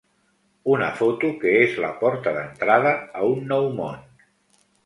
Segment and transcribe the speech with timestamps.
[0.75, 4.05] Una foto que és la porta d'entrada a un nou món.